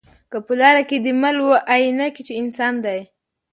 که 0.31 0.37
په 0.45 0.53
لاره 0.59 0.83
کی 0.89 0.97
دي 1.03 1.13
مل 1.21 1.35
وو 1.43 1.53
آیینه 1.75 2.07
کي 2.15 2.21
چي 2.27 2.33
انسان 2.41 2.73
دی 2.85 2.99